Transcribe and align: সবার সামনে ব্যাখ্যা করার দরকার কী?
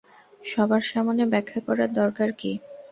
সবার 0.43 0.83
সামনে 0.91 1.23
ব্যাখ্যা 1.33 1.59
করার 1.67 1.89
দরকার 1.93 2.29
কী? 2.31 2.51